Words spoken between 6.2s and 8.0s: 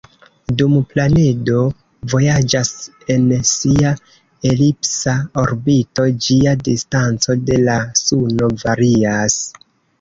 ĝia distanco de la